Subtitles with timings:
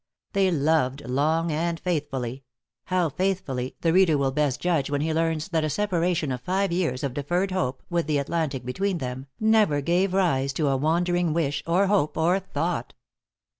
[0.33, 2.43] They loved long and faithfully
[2.85, 6.71] how faithfully, the reader will best judge when he learns that a separation of five
[6.71, 11.33] years of deferred hope, with the Atlantic between them, never gave rise to a wandering
[11.33, 12.95] wish, or hope, or thought.